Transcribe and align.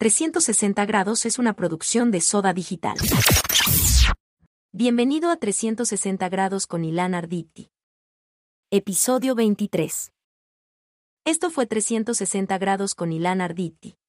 360 0.00 0.86
grados 0.86 1.26
es 1.26 1.38
una 1.38 1.52
producción 1.52 2.10
de 2.10 2.22
Soda 2.22 2.54
Digital. 2.54 2.96
Bienvenido 4.72 5.28
a 5.28 5.36
360 5.36 6.26
grados 6.30 6.66
con 6.66 6.86
Ilan 6.86 7.14
Arditi. 7.14 7.68
Episodio 8.70 9.34
23. 9.34 10.10
Esto 11.26 11.50
fue 11.50 11.66
360 11.66 12.56
grados 12.56 12.94
con 12.94 13.12
Ilan 13.12 13.42
Arditi. 13.42 13.99